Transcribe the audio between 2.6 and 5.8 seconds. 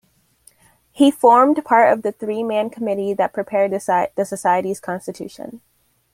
committee that prepared the society's constitution.